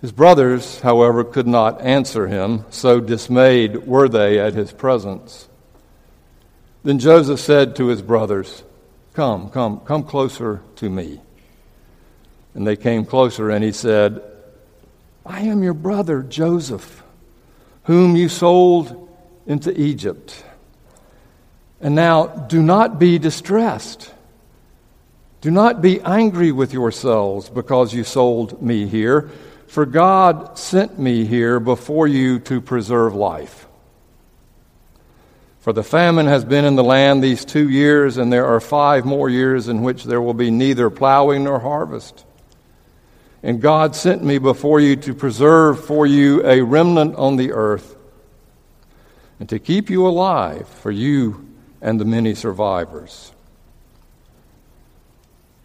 His 0.00 0.12
brothers, 0.12 0.80
however, 0.80 1.24
could 1.24 1.46
not 1.46 1.80
answer 1.80 2.26
him, 2.26 2.64
so 2.70 3.00
dismayed 3.00 3.86
were 3.86 4.08
they 4.08 4.38
at 4.38 4.54
his 4.54 4.72
presence. 4.72 5.48
Then 6.84 6.98
Joseph 6.98 7.40
said 7.40 7.76
to 7.76 7.86
his 7.86 8.02
brothers, 8.02 8.62
Come, 9.14 9.50
come, 9.50 9.80
come 9.80 10.02
closer 10.04 10.62
to 10.76 10.90
me. 10.90 11.20
And 12.54 12.66
they 12.66 12.76
came 12.76 13.04
closer, 13.04 13.50
and 13.50 13.64
he 13.64 13.72
said, 13.72 14.22
I 15.24 15.40
am 15.42 15.62
your 15.62 15.74
brother 15.74 16.22
Joseph, 16.22 17.02
whom 17.84 18.14
you 18.14 18.28
sold 18.28 19.08
into 19.46 19.78
Egypt. 19.80 20.44
And 21.80 21.94
now 21.94 22.26
do 22.26 22.62
not 22.62 22.98
be 22.98 23.18
distressed. 23.18 24.12
Do 25.40 25.50
not 25.50 25.82
be 25.82 26.00
angry 26.00 26.52
with 26.52 26.72
yourselves 26.72 27.48
because 27.48 27.92
you 27.92 28.04
sold 28.04 28.62
me 28.62 28.86
here, 28.86 29.30
for 29.66 29.86
God 29.86 30.58
sent 30.58 30.98
me 30.98 31.24
here 31.24 31.60
before 31.60 32.06
you 32.06 32.38
to 32.40 32.60
preserve 32.60 33.14
life. 33.14 33.66
For 35.60 35.72
the 35.72 35.82
famine 35.82 36.26
has 36.26 36.44
been 36.44 36.64
in 36.64 36.76
the 36.76 36.84
land 36.84 37.22
these 37.22 37.44
two 37.44 37.68
years, 37.68 38.18
and 38.18 38.32
there 38.32 38.46
are 38.46 38.60
five 38.60 39.04
more 39.04 39.28
years 39.28 39.66
in 39.66 39.82
which 39.82 40.04
there 40.04 40.22
will 40.22 40.34
be 40.34 40.50
neither 40.50 40.90
plowing 40.90 41.44
nor 41.44 41.58
harvest. 41.58 42.24
And 43.42 43.60
God 43.60 43.96
sent 43.96 44.22
me 44.22 44.38
before 44.38 44.78
you 44.78 44.96
to 44.96 45.14
preserve 45.14 45.84
for 45.84 46.06
you 46.06 46.46
a 46.46 46.62
remnant 46.62 47.16
on 47.16 47.36
the 47.36 47.52
earth, 47.52 47.96
and 49.40 49.48
to 49.48 49.58
keep 49.58 49.90
you 49.90 50.06
alive 50.06 50.68
for 50.68 50.90
you 50.90 51.46
and 51.82 52.00
the 52.00 52.04
many 52.04 52.34
survivors. 52.34 53.32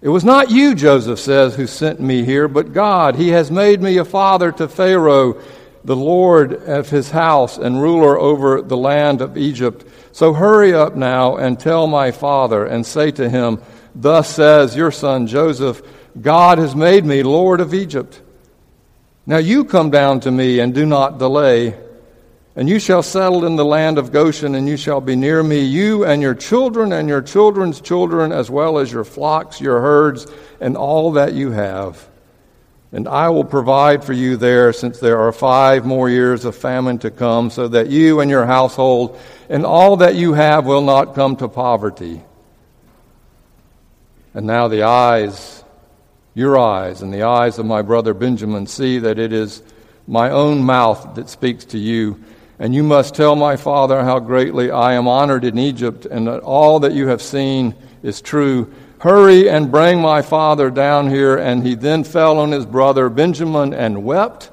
It 0.01 0.10
was 0.10 0.25
not 0.25 0.50
you, 0.50 0.74
Joseph 0.74 1.20
says, 1.20 1.55
who 1.55 1.67
sent 1.67 2.00
me 2.00 2.24
here, 2.24 2.48
but 2.48 2.74
God. 2.74 3.15
He 3.15 3.29
has 3.29 3.51
made 3.51 3.81
me 3.81 3.98
a 3.98 4.05
father 4.05 4.51
to 4.53 4.67
Pharaoh, 4.67 5.39
the 5.84 5.96
Lord 5.96 6.53
of 6.53 6.89
his 6.89 7.12
house, 7.12 7.60
and 7.60 7.81
ruler 7.81 8.17
over 8.17 8.63
the 8.63 8.77
land 8.77 9.22
of 9.22 9.38
Egypt. 9.38 9.86
So 10.12 10.34
hurry 10.34 10.74
up 10.74 10.96
now 10.96 11.38
and 11.38 11.60
tell 11.60 11.86
my 11.86 12.10
father, 12.10 12.65
and 12.65 12.84
say 12.84 13.12
to 13.12 13.29
him, 13.29 13.62
Thus 13.93 14.27
says 14.27 14.75
your 14.75 14.91
son 14.91 15.27
Joseph, 15.27 15.84
God 16.20 16.58
has 16.58 16.75
made 16.75 17.05
me 17.05 17.22
Lord 17.22 17.62
of 17.62 17.74
Egypt. 17.74 18.22
Now 19.27 19.38
you 19.38 19.65
come 19.65 19.91
down 19.91 20.20
to 20.22 20.31
me 20.31 20.60
and 20.60 20.74
do 20.74 20.86
not 20.86 21.20
delay. 21.20 21.77
And 22.55 22.67
you 22.67 22.79
shall 22.79 23.01
settle 23.01 23.46
in 23.46 23.55
the 23.55 23.63
land 23.63 23.98
of 23.98 24.12
Goshen, 24.12 24.55
and 24.55 24.67
you 24.67 24.75
shall 24.75 25.00
be 25.00 25.15
near 25.15 25.41
me, 25.41 25.62
you 25.62 26.03
and 26.03 26.22
your 26.22 26.36
children 26.36 26.91
and 26.91 27.08
your 27.08 27.22
children's 27.22 27.79
children, 27.79 28.34
as 28.34 28.50
well 28.50 28.77
as 28.77 28.91
your 28.91 29.05
flocks, 29.05 29.62
your 29.62 29.79
herds, 29.79 30.27
and 30.60 30.75
all 30.75 31.13
that 31.13 31.34
you 31.34 31.51
have. 31.51 32.10
And 32.91 33.08
I 33.08 33.29
will 33.29 33.46
provide 33.46 34.03
for 34.03 34.12
you 34.12 34.36
there, 34.36 34.74
since 34.74 35.00
there 35.00 35.20
are 35.20 35.31
five 35.31 35.86
more 35.86 36.10
years 36.10 36.43
of 36.43 36.53
famine 36.53 37.00
to 37.00 37.10
come, 37.10 37.50
so 37.50 37.70
that 37.70 37.89
you 37.89 38.20
and 38.20 38.29
your 38.29 38.46
household 38.46 39.17
and 39.48 39.65
all 39.65 39.98
that 39.98 40.15
you 40.15 40.34
have 40.34 40.65
will 40.65 40.81
not 40.81 41.15
come 41.15 41.38
to 41.38 41.48
poverty. 41.48 42.22
And 44.34 44.46
now 44.46 44.67
the 44.67 44.84
eyes, 44.84 45.63
your 46.34 46.60
eyes, 46.60 47.01
and 47.01 47.13
the 47.13 47.24
eyes 47.24 47.60
of 47.60 47.65
my 47.65 47.81
brother 47.81 48.13
Benjamin 48.13 48.67
see 48.67 49.00
that 49.00 49.20
it 49.20 49.31
is 49.31 49.63
my 50.05 50.29
own 50.29 50.62
mouth 50.63 51.15
that 51.15 51.29
speaks 51.29 51.63
to 51.65 51.77
you. 51.77 52.22
And 52.62 52.75
you 52.75 52.84
must 52.84 53.15
tell 53.15 53.36
my 53.36 53.56
father 53.56 54.03
how 54.03 54.20
greatly 54.20 54.70
I 54.70 54.94
am 54.94 55.08
honored 55.08 55.44
in 55.46 55.58
Egypt, 55.58 56.06
and 56.06 56.27
that 56.27 56.41
all 56.41 56.82
that 56.82 56.94
you 56.94 57.08
have 57.08 57.20
seen 57.20 57.74
is 58.03 58.22
true. 58.22 58.72
Hurry 59.00 59.50
and 59.50 59.72
bring 59.72 60.00
my 60.00 60.22
father 60.22 60.70
down 60.70 61.10
here. 61.10 61.36
And 61.36 61.65
he 61.65 61.74
then 61.74 62.03
fell 62.03 62.38
on 62.38 62.51
his 62.51 62.68
brother 62.68 63.10
Benjamin 63.10 63.74
and 63.74 64.03
wept. 64.03 64.51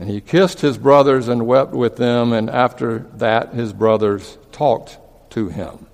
And 0.00 0.10
he 0.10 0.20
kissed 0.20 0.60
his 0.60 0.76
brothers 0.76 1.28
and 1.28 1.46
wept 1.46 1.70
with 1.70 1.94
them. 1.94 2.32
And 2.32 2.50
after 2.50 3.06
that, 3.14 3.54
his 3.54 3.72
brothers 3.72 4.38
talked 4.50 4.98
to 5.30 5.50
him. 5.50 5.86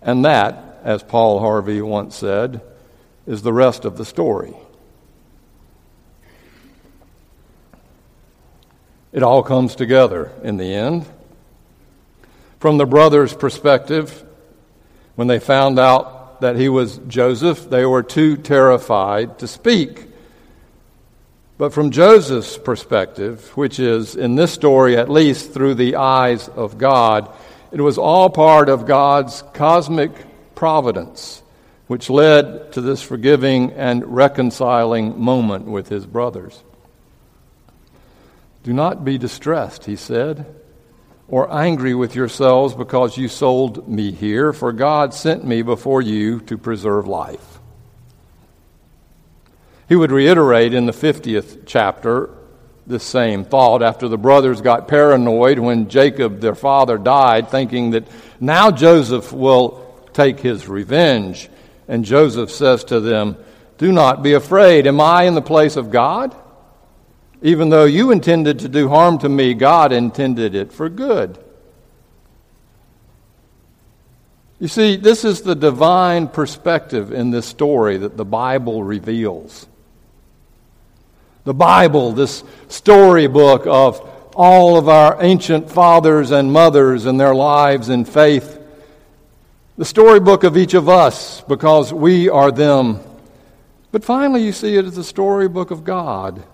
And 0.00 0.24
that, 0.24 0.78
as 0.84 1.02
Paul 1.02 1.40
Harvey 1.40 1.82
once 1.82 2.14
said, 2.14 2.60
is 3.26 3.42
the 3.42 3.52
rest 3.52 3.84
of 3.84 3.96
the 3.96 4.04
story. 4.04 4.54
It 9.12 9.22
all 9.22 9.42
comes 9.42 9.74
together 9.74 10.30
in 10.42 10.56
the 10.56 10.72
end. 10.72 11.06
From 12.60 12.78
the 12.78 12.86
brothers' 12.86 13.34
perspective, 13.34 14.24
when 15.16 15.26
they 15.26 15.40
found 15.40 15.78
out 15.78 16.40
that 16.40 16.56
he 16.56 16.68
was 16.68 16.98
Joseph, 17.08 17.68
they 17.68 17.84
were 17.84 18.02
too 18.02 18.36
terrified 18.36 19.38
to 19.40 19.48
speak. 19.48 20.06
But 21.58 21.72
from 21.72 21.90
Joseph's 21.90 22.56
perspective, 22.56 23.54
which 23.56 23.78
is 23.80 24.16
in 24.16 24.36
this 24.36 24.52
story 24.52 24.96
at 24.96 25.10
least 25.10 25.52
through 25.52 25.74
the 25.74 25.96
eyes 25.96 26.48
of 26.48 26.78
God, 26.78 27.30
it 27.72 27.80
was 27.80 27.98
all 27.98 28.30
part 28.30 28.68
of 28.68 28.86
God's 28.86 29.42
cosmic 29.52 30.12
providence, 30.54 31.42
which 31.86 32.08
led 32.08 32.72
to 32.72 32.80
this 32.80 33.02
forgiving 33.02 33.72
and 33.72 34.14
reconciling 34.14 35.20
moment 35.20 35.66
with 35.66 35.88
his 35.88 36.06
brothers. 36.06 36.62
Do 38.62 38.72
not 38.72 39.04
be 39.04 39.16
distressed, 39.16 39.86
he 39.86 39.96
said, 39.96 40.46
or 41.28 41.52
angry 41.52 41.94
with 41.94 42.14
yourselves 42.14 42.74
because 42.74 43.16
you 43.16 43.28
sold 43.28 43.88
me 43.88 44.12
here, 44.12 44.52
for 44.52 44.72
God 44.72 45.14
sent 45.14 45.44
me 45.44 45.62
before 45.62 46.02
you 46.02 46.40
to 46.40 46.58
preserve 46.58 47.06
life. 47.06 47.58
He 49.88 49.96
would 49.96 50.12
reiterate 50.12 50.74
in 50.74 50.86
the 50.86 50.92
50th 50.92 51.62
chapter 51.66 52.30
this 52.86 53.04
same 53.04 53.44
thought 53.44 53.82
after 53.82 54.08
the 54.08 54.18
brothers 54.18 54.60
got 54.60 54.88
paranoid 54.88 55.58
when 55.58 55.88
Jacob, 55.88 56.40
their 56.40 56.54
father, 56.54 56.98
died, 56.98 57.48
thinking 57.48 57.90
that 57.90 58.06
now 58.40 58.70
Joseph 58.70 59.32
will 59.32 59.86
take 60.12 60.40
his 60.40 60.68
revenge. 60.68 61.48
And 61.88 62.04
Joseph 62.04 62.50
says 62.50 62.84
to 62.84 63.00
them, 63.00 63.36
Do 63.78 63.92
not 63.92 64.22
be 64.22 64.34
afraid. 64.34 64.86
Am 64.86 65.00
I 65.00 65.24
in 65.24 65.34
the 65.34 65.42
place 65.42 65.76
of 65.76 65.90
God? 65.90 66.36
Even 67.42 67.70
though 67.70 67.84
you 67.84 68.10
intended 68.10 68.58
to 68.60 68.68
do 68.68 68.88
harm 68.88 69.18
to 69.18 69.28
me, 69.28 69.54
God 69.54 69.92
intended 69.92 70.54
it 70.54 70.72
for 70.72 70.88
good. 70.88 71.38
You 74.58 74.68
see, 74.68 74.96
this 74.96 75.24
is 75.24 75.40
the 75.40 75.54
divine 75.54 76.28
perspective 76.28 77.12
in 77.12 77.30
this 77.30 77.46
story 77.46 77.96
that 77.96 78.18
the 78.18 78.26
Bible 78.26 78.84
reveals. 78.84 79.66
The 81.44 81.54
Bible, 81.54 82.12
this 82.12 82.44
storybook 82.68 83.66
of 83.66 84.06
all 84.36 84.76
of 84.76 84.90
our 84.90 85.16
ancient 85.22 85.70
fathers 85.70 86.30
and 86.30 86.52
mothers 86.52 87.06
and 87.06 87.18
their 87.18 87.34
lives 87.34 87.88
in 87.88 88.04
faith. 88.04 88.58
The 89.78 89.86
storybook 89.86 90.44
of 90.44 90.58
each 90.58 90.74
of 90.74 90.90
us 90.90 91.40
because 91.40 91.90
we 91.90 92.28
are 92.28 92.52
them. 92.52 93.00
But 93.92 94.04
finally, 94.04 94.44
you 94.44 94.52
see 94.52 94.76
it 94.76 94.84
as 94.84 94.94
the 94.94 95.04
storybook 95.04 95.70
of 95.70 95.84
God 95.84 96.44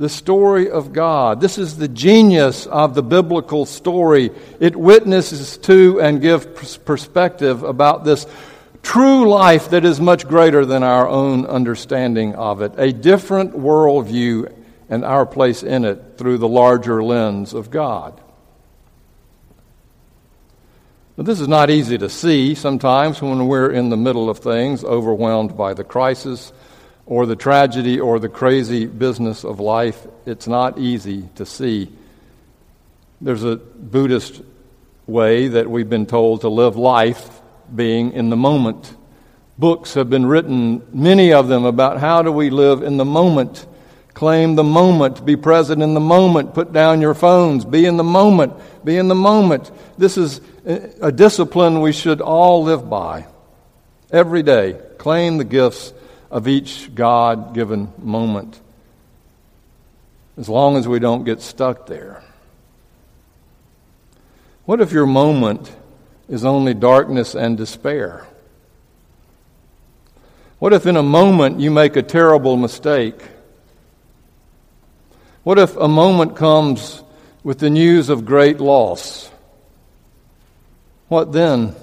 the 0.00 0.08
story 0.08 0.70
of 0.70 0.94
God. 0.94 1.42
This 1.42 1.58
is 1.58 1.76
the 1.76 1.86
genius 1.86 2.66
of 2.66 2.94
the 2.94 3.02
biblical 3.02 3.66
story. 3.66 4.30
It 4.58 4.74
witnesses 4.74 5.58
to 5.58 6.00
and 6.00 6.22
gives 6.22 6.78
perspective 6.78 7.62
about 7.64 8.02
this 8.02 8.26
true 8.82 9.28
life 9.28 9.68
that 9.70 9.84
is 9.84 10.00
much 10.00 10.26
greater 10.26 10.64
than 10.64 10.82
our 10.82 11.06
own 11.06 11.44
understanding 11.44 12.34
of 12.34 12.62
it, 12.62 12.72
a 12.78 12.94
different 12.94 13.52
worldview 13.52 14.50
and 14.88 15.04
our 15.04 15.26
place 15.26 15.62
in 15.62 15.84
it 15.84 16.16
through 16.16 16.38
the 16.38 16.48
larger 16.48 17.02
lens 17.02 17.52
of 17.52 17.70
God. 17.70 18.18
But 21.14 21.26
this 21.26 21.42
is 21.42 21.48
not 21.48 21.68
easy 21.68 21.98
to 21.98 22.08
see 22.08 22.54
sometimes 22.54 23.20
when 23.20 23.48
we're 23.48 23.70
in 23.70 23.90
the 23.90 23.98
middle 23.98 24.30
of 24.30 24.38
things, 24.38 24.82
overwhelmed 24.82 25.58
by 25.58 25.74
the 25.74 25.84
crisis 25.84 26.54
or 27.10 27.26
the 27.26 27.36
tragedy 27.36 28.00
or 28.00 28.18
the 28.18 28.30
crazy 28.30 28.86
business 28.86 29.44
of 29.44 29.60
life. 29.60 30.06
It's 30.24 30.46
not 30.46 30.78
easy 30.78 31.28
to 31.34 31.44
see. 31.44 31.92
There's 33.20 33.44
a 33.44 33.56
Buddhist 33.56 34.40
way 35.06 35.48
that 35.48 35.68
we've 35.68 35.90
been 35.90 36.06
told 36.06 36.40
to 36.40 36.48
live 36.48 36.76
life 36.76 37.42
being 37.74 38.12
in 38.12 38.30
the 38.30 38.36
moment. 38.36 38.96
Books 39.58 39.92
have 39.92 40.08
been 40.08 40.24
written, 40.24 40.86
many 40.94 41.34
of 41.34 41.48
them, 41.48 41.66
about 41.66 42.00
how 42.00 42.22
do 42.22 42.32
we 42.32 42.48
live 42.48 42.82
in 42.82 42.96
the 42.96 43.04
moment 43.04 43.66
Claim 44.14 44.54
the 44.54 44.64
moment. 44.64 45.24
Be 45.24 45.36
present 45.36 45.82
in 45.82 45.94
the 45.94 46.00
moment. 46.00 46.52
Put 46.52 46.72
down 46.72 47.00
your 47.00 47.14
phones. 47.14 47.64
Be 47.64 47.86
in 47.86 47.96
the 47.96 48.04
moment. 48.04 48.52
Be 48.84 48.96
in 48.96 49.08
the 49.08 49.14
moment. 49.14 49.70
This 49.96 50.18
is 50.18 50.40
a 50.66 51.10
discipline 51.12 51.80
we 51.80 51.92
should 51.92 52.20
all 52.20 52.62
live 52.64 52.90
by 52.90 53.26
every 54.10 54.42
day. 54.42 54.78
Claim 54.98 55.38
the 55.38 55.44
gifts 55.44 55.92
of 56.30 56.46
each 56.46 56.94
God 56.94 57.54
given 57.54 57.92
moment. 57.98 58.60
As 60.36 60.48
long 60.48 60.76
as 60.76 60.86
we 60.86 60.98
don't 60.98 61.24
get 61.24 61.42
stuck 61.42 61.86
there. 61.86 62.22
What 64.64 64.80
if 64.80 64.92
your 64.92 65.06
moment 65.06 65.74
is 66.28 66.44
only 66.44 66.74
darkness 66.74 67.34
and 67.34 67.56
despair? 67.56 68.26
What 70.60 70.72
if 70.72 70.86
in 70.86 70.96
a 70.96 71.02
moment 71.02 71.58
you 71.58 71.70
make 71.70 71.96
a 71.96 72.02
terrible 72.02 72.56
mistake? 72.56 73.20
What 75.42 75.58
if 75.58 75.74
a 75.76 75.88
moment 75.88 76.36
comes 76.36 77.02
with 77.42 77.58
the 77.58 77.70
news 77.70 78.10
of 78.10 78.24
great 78.24 78.60
loss? 78.60 79.30
What 81.08 81.32
then? 81.32 81.74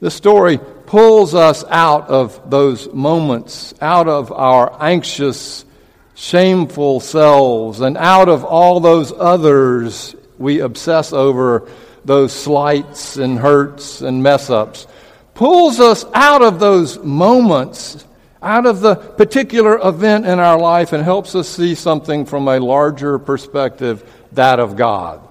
The 0.00 0.10
story 0.10 0.60
pulls 0.92 1.34
us 1.34 1.64
out 1.70 2.10
of 2.10 2.50
those 2.50 2.92
moments, 2.92 3.72
out 3.80 4.06
of 4.06 4.30
our 4.30 4.76
anxious, 4.78 5.64
shameful 6.14 7.00
selves, 7.00 7.80
and 7.80 7.96
out 7.96 8.28
of 8.28 8.44
all 8.44 8.78
those 8.78 9.10
others 9.10 10.14
we 10.36 10.60
obsess 10.60 11.14
over, 11.14 11.66
those 12.04 12.30
slights 12.30 13.16
and 13.16 13.38
hurts 13.38 14.02
and 14.02 14.22
mess 14.22 14.50
ups. 14.50 14.86
Pulls 15.32 15.80
us 15.80 16.04
out 16.12 16.42
of 16.42 16.60
those 16.60 16.98
moments 16.98 18.04
out 18.42 18.66
of 18.66 18.82
the 18.82 18.94
particular 18.94 19.78
event 19.82 20.26
in 20.26 20.38
our 20.38 20.58
life 20.58 20.92
and 20.92 21.02
helps 21.02 21.34
us 21.34 21.48
see 21.48 21.74
something 21.74 22.26
from 22.26 22.46
a 22.48 22.60
larger 22.60 23.18
perspective, 23.18 24.06
that 24.32 24.60
of 24.60 24.76
God. 24.76 25.26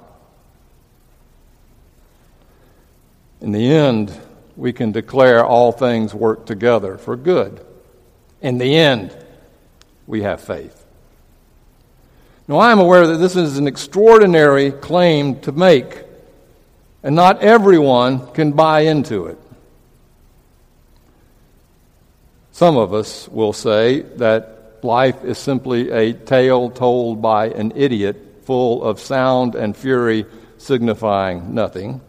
In 3.41 3.51
the 3.51 3.72
end, 3.72 4.20
we 4.62 4.72
can 4.72 4.91
declare 4.91 5.44
all 5.44 5.72
things 5.72 6.13
work 6.13 6.46
together 6.46 6.96
for 6.96 7.15
good. 7.15 7.65
In 8.41 8.60
the 8.60 8.75
end, 8.75 9.12
we 10.06 10.22
have 10.22 10.39
faith. 10.39 10.86
Now, 12.48 12.58
I 12.58 12.72
am 12.72 12.77
aware 12.77 13.08
that 13.08 13.18
this 13.18 13.36
is 13.36 13.58
an 13.58 13.65
extraordinary 13.65 14.72
claim 14.72 15.39
to 15.41 15.51
make, 15.51 16.03
and 17.01 17.15
not 17.15 17.41
everyone 17.41 18.32
can 18.34 18.51
buy 18.51 18.82
into 18.82 19.25
it. 19.25 19.39
Some 22.51 22.77
of 22.77 22.94
us 22.94 23.27
will 23.30 23.53
say 23.53 24.01
that 24.18 24.84
life 24.84 25.24
is 25.24 25.39
simply 25.39 25.89
a 25.89 26.13
tale 26.13 26.70
told 26.70 27.20
by 27.20 27.48
an 27.48 27.74
idiot 27.75 28.44
full 28.44 28.84
of 28.84 29.00
sound 29.00 29.56
and 29.56 29.75
fury 29.75 30.27
signifying 30.60 31.56
nothing. 31.56 32.00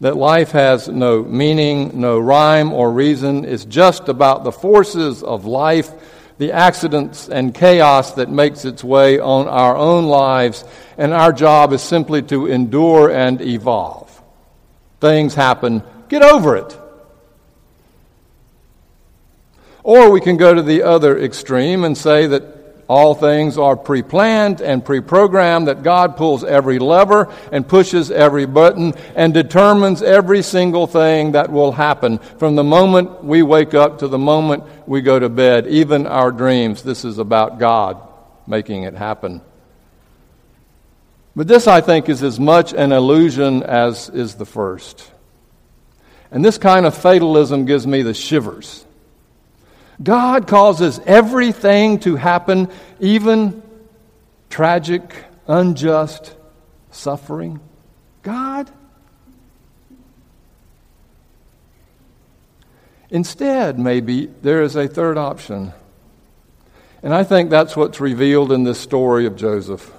That 0.00 0.16
life 0.16 0.52
has 0.52 0.88
no 0.88 1.22
meaning, 1.22 2.00
no 2.00 2.18
rhyme 2.18 2.72
or 2.72 2.92
reason, 2.92 3.44
It's 3.44 3.64
just 3.64 4.08
about 4.08 4.44
the 4.44 4.52
forces 4.52 5.22
of 5.22 5.44
life, 5.44 5.90
the 6.38 6.52
accidents 6.52 7.28
and 7.28 7.52
chaos 7.52 8.12
that 8.12 8.30
makes 8.30 8.64
its 8.64 8.84
way 8.84 9.18
on 9.18 9.48
our 9.48 9.76
own 9.76 10.06
lives, 10.06 10.64
and 10.96 11.12
our 11.12 11.32
job 11.32 11.72
is 11.72 11.82
simply 11.82 12.22
to 12.22 12.46
endure 12.46 13.10
and 13.10 13.40
evolve. 13.40 14.22
Things 15.00 15.34
happen, 15.34 15.82
get 16.08 16.22
over 16.22 16.56
it. 16.56 16.78
Or 19.82 20.10
we 20.10 20.20
can 20.20 20.36
go 20.36 20.54
to 20.54 20.62
the 20.62 20.82
other 20.82 21.18
extreme 21.18 21.82
and 21.82 21.96
say 21.96 22.26
that 22.26 22.57
all 22.88 23.14
things 23.14 23.58
are 23.58 23.76
pre 23.76 24.02
planned 24.02 24.62
and 24.62 24.82
pre 24.82 25.00
programmed, 25.00 25.68
that 25.68 25.82
God 25.82 26.16
pulls 26.16 26.42
every 26.42 26.78
lever 26.78 27.32
and 27.52 27.68
pushes 27.68 28.10
every 28.10 28.46
button 28.46 28.94
and 29.14 29.34
determines 29.34 30.02
every 30.02 30.42
single 30.42 30.86
thing 30.86 31.32
that 31.32 31.52
will 31.52 31.72
happen 31.72 32.18
from 32.38 32.56
the 32.56 32.64
moment 32.64 33.22
we 33.22 33.42
wake 33.42 33.74
up 33.74 33.98
to 33.98 34.08
the 34.08 34.18
moment 34.18 34.64
we 34.88 35.02
go 35.02 35.18
to 35.18 35.28
bed, 35.28 35.66
even 35.66 36.06
our 36.06 36.32
dreams. 36.32 36.82
This 36.82 37.04
is 37.04 37.18
about 37.18 37.58
God 37.58 38.00
making 38.46 38.84
it 38.84 38.94
happen. 38.94 39.42
But 41.36 41.46
this, 41.46 41.68
I 41.68 41.82
think, 41.82 42.08
is 42.08 42.22
as 42.22 42.40
much 42.40 42.72
an 42.72 42.90
illusion 42.90 43.62
as 43.62 44.08
is 44.08 44.34
the 44.34 44.46
first. 44.46 45.12
And 46.30 46.44
this 46.44 46.58
kind 46.58 46.84
of 46.84 46.96
fatalism 46.96 47.64
gives 47.64 47.86
me 47.86 48.02
the 48.02 48.14
shivers. 48.14 48.84
God 50.02 50.46
causes 50.46 51.00
everything 51.06 51.98
to 52.00 52.16
happen, 52.16 52.68
even 53.00 53.62
tragic, 54.48 55.24
unjust 55.46 56.34
suffering. 56.90 57.60
God? 58.22 58.70
Instead, 63.10 63.78
maybe, 63.78 64.26
there 64.26 64.62
is 64.62 64.76
a 64.76 64.86
third 64.86 65.18
option. 65.18 65.72
And 67.02 67.14
I 67.14 67.24
think 67.24 67.50
that's 67.50 67.76
what's 67.76 68.00
revealed 68.00 68.52
in 68.52 68.64
this 68.64 68.78
story 68.78 69.26
of 69.26 69.36
Joseph. 69.36 69.92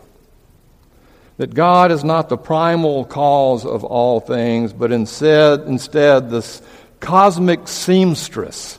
That 1.38 1.54
God 1.54 1.92
is 1.92 2.04
not 2.04 2.30
the 2.30 2.38
primal 2.38 3.06
cause 3.06 3.66
of 3.66 3.84
all 3.84 4.20
things, 4.20 4.74
but 4.74 4.92
instead, 4.92 5.62
instead 5.62 6.30
this 6.30 6.62
cosmic 7.00 7.68
seamstress 7.68 8.79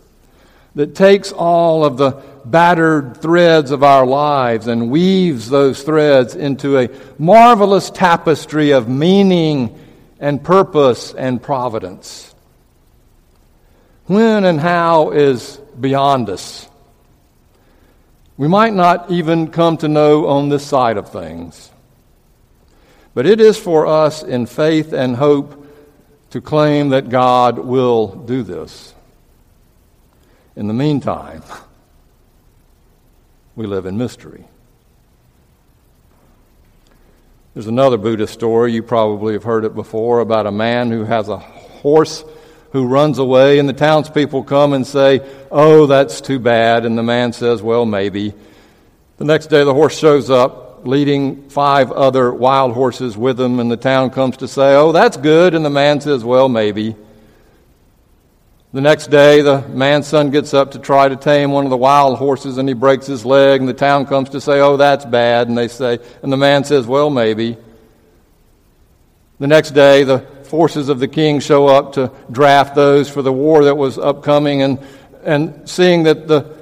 that 0.74 0.94
takes 0.94 1.32
all 1.32 1.84
of 1.84 1.96
the 1.96 2.12
battered 2.44 3.16
threads 3.16 3.70
of 3.70 3.82
our 3.82 4.06
lives 4.06 4.66
and 4.66 4.90
weaves 4.90 5.50
those 5.50 5.82
threads 5.82 6.34
into 6.34 6.78
a 6.78 6.88
marvelous 7.18 7.90
tapestry 7.90 8.70
of 8.70 8.88
meaning 8.88 9.78
and 10.18 10.42
purpose 10.42 11.12
and 11.14 11.42
providence. 11.42 12.34
When 14.06 14.44
and 14.44 14.60
how 14.60 15.10
is 15.10 15.56
beyond 15.78 16.30
us. 16.30 16.68
We 18.36 18.48
might 18.48 18.72
not 18.72 19.10
even 19.10 19.48
come 19.48 19.76
to 19.78 19.88
know 19.88 20.26
on 20.26 20.48
this 20.48 20.66
side 20.66 20.96
of 20.96 21.12
things. 21.12 21.70
But 23.12 23.26
it 23.26 23.40
is 23.40 23.58
for 23.58 23.86
us 23.86 24.22
in 24.22 24.46
faith 24.46 24.92
and 24.92 25.16
hope 25.16 25.66
to 26.30 26.40
claim 26.40 26.90
that 26.90 27.08
God 27.08 27.58
will 27.58 28.06
do 28.06 28.42
this. 28.42 28.94
In 30.56 30.66
the 30.66 30.74
meantime, 30.74 31.42
we 33.54 33.66
live 33.66 33.86
in 33.86 33.96
mystery. 33.96 34.44
There's 37.54 37.66
another 37.66 37.96
Buddhist 37.96 38.32
story, 38.32 38.72
you 38.72 38.82
probably 38.82 39.32
have 39.34 39.44
heard 39.44 39.64
it 39.64 39.74
before, 39.74 40.20
about 40.20 40.46
a 40.46 40.52
man 40.52 40.90
who 40.90 41.04
has 41.04 41.28
a 41.28 41.38
horse 41.38 42.24
who 42.72 42.86
runs 42.86 43.18
away, 43.18 43.58
and 43.58 43.68
the 43.68 43.72
townspeople 43.72 44.44
come 44.44 44.72
and 44.72 44.86
say, 44.86 45.20
Oh, 45.50 45.86
that's 45.86 46.20
too 46.20 46.38
bad. 46.38 46.84
And 46.84 46.96
the 46.96 47.02
man 47.02 47.32
says, 47.32 47.62
Well, 47.62 47.84
maybe. 47.84 48.32
The 49.18 49.24
next 49.24 49.46
day, 49.46 49.64
the 49.64 49.74
horse 49.74 49.98
shows 49.98 50.30
up, 50.30 50.86
leading 50.86 51.48
five 51.50 51.90
other 51.90 52.32
wild 52.32 52.72
horses 52.72 53.16
with 53.16 53.40
him, 53.40 53.60
and 53.60 53.70
the 53.70 53.76
town 53.76 54.10
comes 54.10 54.36
to 54.38 54.48
say, 54.48 54.76
Oh, 54.76 54.92
that's 54.92 55.16
good. 55.16 55.54
And 55.54 55.64
the 55.64 55.70
man 55.70 56.00
says, 56.00 56.22
Well, 56.22 56.48
maybe. 56.48 56.94
The 58.72 58.80
next 58.80 59.08
day, 59.08 59.42
the 59.42 59.62
man's 59.62 60.06
son 60.06 60.30
gets 60.30 60.54
up 60.54 60.72
to 60.72 60.78
try 60.78 61.08
to 61.08 61.16
tame 61.16 61.50
one 61.50 61.64
of 61.64 61.70
the 61.70 61.76
wild 61.76 62.18
horses 62.18 62.56
and 62.56 62.68
he 62.68 62.74
breaks 62.74 63.04
his 63.04 63.24
leg, 63.24 63.60
and 63.60 63.68
the 63.68 63.74
town 63.74 64.06
comes 64.06 64.30
to 64.30 64.40
say, 64.40 64.60
Oh, 64.60 64.76
that's 64.76 65.04
bad. 65.04 65.48
And 65.48 65.58
they 65.58 65.66
say, 65.66 65.98
and 66.22 66.32
the 66.32 66.36
man 66.36 66.62
says, 66.62 66.86
Well, 66.86 67.10
maybe. 67.10 67.56
The 69.40 69.48
next 69.48 69.72
day, 69.72 70.04
the 70.04 70.20
forces 70.44 70.88
of 70.88 71.00
the 71.00 71.08
king 71.08 71.40
show 71.40 71.66
up 71.66 71.94
to 71.94 72.12
draft 72.30 72.76
those 72.76 73.08
for 73.08 73.22
the 73.22 73.32
war 73.32 73.64
that 73.64 73.76
was 73.76 73.98
upcoming, 73.98 74.62
and, 74.62 74.78
and 75.24 75.68
seeing 75.68 76.04
that 76.04 76.28
the 76.28 76.56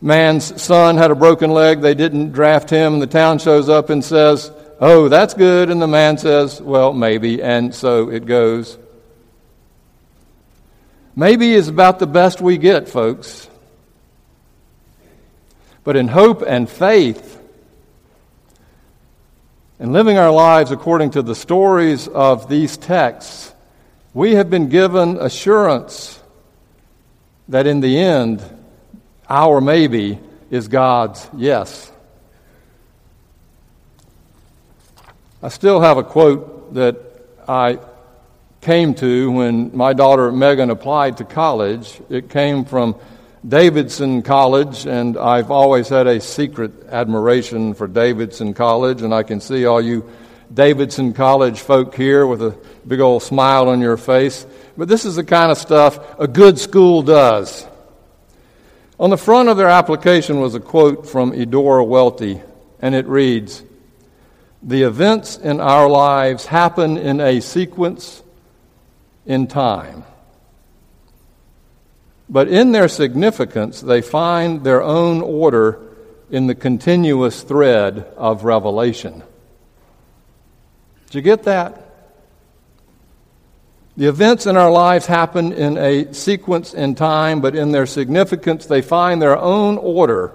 man's 0.00 0.62
son 0.62 0.96
had 0.96 1.10
a 1.10 1.14
broken 1.14 1.50
leg, 1.50 1.82
they 1.82 1.94
didn't 1.94 2.32
draft 2.32 2.70
him. 2.70 3.00
The 3.00 3.06
town 3.06 3.38
shows 3.38 3.68
up 3.68 3.90
and 3.90 4.02
says, 4.02 4.50
Oh, 4.80 5.08
that's 5.08 5.34
good. 5.34 5.68
And 5.68 5.82
the 5.82 5.86
man 5.86 6.16
says, 6.16 6.58
Well, 6.62 6.94
maybe. 6.94 7.42
And 7.42 7.74
so 7.74 8.08
it 8.08 8.24
goes. 8.24 8.78
Maybe 11.16 11.52
is 11.52 11.68
about 11.68 11.98
the 11.98 12.06
best 12.06 12.40
we 12.40 12.58
get, 12.58 12.88
folks. 12.88 13.48
but 15.84 15.96
in 15.96 16.08
hope 16.08 16.42
and 16.46 16.68
faith. 16.68 17.40
And 19.78 19.92
living 19.92 20.18
our 20.18 20.30
lives 20.30 20.70
according 20.70 21.12
to 21.12 21.22
the 21.22 21.34
stories 21.34 22.06
of 22.06 22.48
these 22.48 22.76
texts, 22.76 23.52
we 24.12 24.34
have 24.34 24.50
been 24.50 24.68
given 24.68 25.16
assurance 25.16 26.20
that 27.48 27.66
in 27.66 27.80
the 27.80 27.98
end, 27.98 28.42
our 29.28 29.60
maybe 29.60 30.18
is 30.50 30.68
God's 30.68 31.26
yes. 31.36 31.90
I 35.42 35.48
still 35.48 35.80
have 35.80 35.96
a 35.96 36.04
quote 36.04 36.74
that 36.74 36.96
I 37.48 37.78
came 38.60 38.92
to 38.92 39.30
when 39.30 39.74
my 39.74 39.92
daughter 39.94 40.30
Megan 40.30 40.70
applied 40.70 41.16
to 41.16 41.24
college. 41.24 42.00
It 42.10 42.28
came 42.28 42.64
from 42.66 42.94
Davidson 43.46 44.20
College, 44.20 44.86
and 44.86 45.16
I've 45.16 45.50
always 45.50 45.88
had 45.88 46.06
a 46.06 46.20
secret 46.20 46.72
admiration 46.88 47.72
for 47.72 47.86
Davidson 47.86 48.52
College, 48.52 49.00
and 49.00 49.14
I 49.14 49.22
can 49.22 49.40
see 49.40 49.64
all 49.64 49.80
you 49.80 50.08
Davidson 50.52 51.14
College 51.14 51.60
folk 51.60 51.94
here 51.94 52.26
with 52.26 52.42
a 52.42 52.54
big 52.86 53.00
old 53.00 53.22
smile 53.22 53.70
on 53.70 53.80
your 53.80 53.96
face. 53.96 54.44
But 54.76 54.88
this 54.88 55.06
is 55.06 55.16
the 55.16 55.24
kind 55.24 55.50
of 55.50 55.56
stuff 55.56 56.18
a 56.18 56.28
good 56.28 56.58
school 56.58 57.02
does. 57.02 57.66
On 58.98 59.08
the 59.08 59.16
front 59.16 59.48
of 59.48 59.56
their 59.56 59.68
application 59.68 60.40
was 60.40 60.54
a 60.54 60.60
quote 60.60 61.08
from 61.08 61.32
Eudora 61.32 61.82
Welty, 61.82 62.42
and 62.82 62.94
it 62.94 63.06
reads 63.06 63.62
The 64.62 64.82
events 64.82 65.38
in 65.38 65.60
our 65.60 65.88
lives 65.88 66.44
happen 66.44 66.98
in 66.98 67.20
a 67.20 67.40
sequence 67.40 68.22
in 69.30 69.46
time. 69.46 70.02
But 72.28 72.48
in 72.48 72.72
their 72.72 72.88
significance, 72.88 73.80
they 73.80 74.02
find 74.02 74.64
their 74.64 74.82
own 74.82 75.20
order 75.22 75.78
in 76.32 76.48
the 76.48 76.54
continuous 76.56 77.42
thread 77.42 78.12
of 78.16 78.42
revelation. 78.42 79.22
Did 81.06 81.14
you 81.14 81.22
get 81.22 81.44
that? 81.44 81.86
The 83.96 84.08
events 84.08 84.46
in 84.46 84.56
our 84.56 84.70
lives 84.72 85.06
happen 85.06 85.52
in 85.52 85.78
a 85.78 86.12
sequence 86.12 86.74
in 86.74 86.96
time, 86.96 87.40
but 87.40 87.54
in 87.54 87.70
their 87.70 87.86
significance, 87.86 88.66
they 88.66 88.82
find 88.82 89.22
their 89.22 89.38
own 89.38 89.78
order 89.78 90.32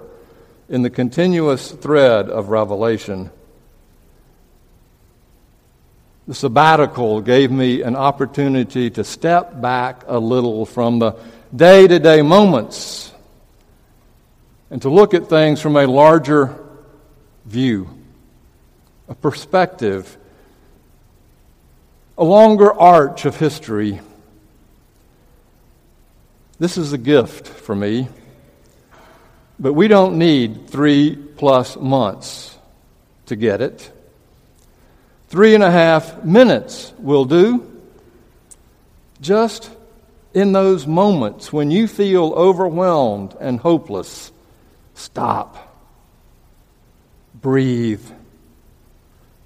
in 0.70 0.80
the 0.80 0.90
continuous 0.90 1.70
thread 1.70 2.30
of 2.30 2.48
revelation. 2.48 3.30
The 6.26 6.34
sabbatical 6.34 7.20
gave 7.20 7.52
me 7.52 7.82
an 7.82 7.94
opportunity 7.94 8.90
to 8.90 9.04
step 9.04 9.60
back 9.60 10.02
a 10.08 10.18
little 10.18 10.66
from 10.66 10.98
the 10.98 11.16
day 11.54 11.86
to 11.86 11.98
day 12.00 12.22
moments 12.22 13.12
and 14.68 14.82
to 14.82 14.90
look 14.90 15.14
at 15.14 15.28
things 15.28 15.60
from 15.60 15.76
a 15.76 15.86
larger 15.86 16.58
view, 17.44 17.88
a 19.08 19.14
perspective, 19.14 20.16
a 22.18 22.24
longer 22.24 22.72
arch 22.72 23.24
of 23.24 23.36
history. 23.36 24.00
This 26.58 26.76
is 26.76 26.92
a 26.92 26.98
gift 26.98 27.46
for 27.46 27.76
me, 27.76 28.08
but 29.60 29.74
we 29.74 29.86
don't 29.86 30.18
need 30.18 30.68
three 30.68 31.14
plus 31.14 31.76
months 31.76 32.58
to 33.26 33.36
get 33.36 33.60
it. 33.60 33.92
Three 35.28 35.54
and 35.54 35.64
a 35.64 35.70
half 35.70 36.24
minutes 36.24 36.92
will 36.98 37.24
do. 37.24 37.72
Just 39.20 39.70
in 40.34 40.52
those 40.52 40.86
moments 40.86 41.52
when 41.52 41.70
you 41.70 41.88
feel 41.88 42.32
overwhelmed 42.34 43.34
and 43.40 43.58
hopeless, 43.58 44.30
stop, 44.94 45.74
breathe, 47.34 48.04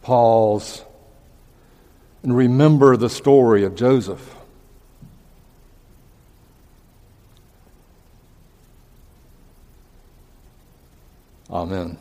pause, 0.02 0.82
and 2.22 2.36
remember 2.36 2.96
the 2.96 3.08
story 3.08 3.64
of 3.64 3.74
Joseph. 3.74 4.36
Amen. 11.48 11.96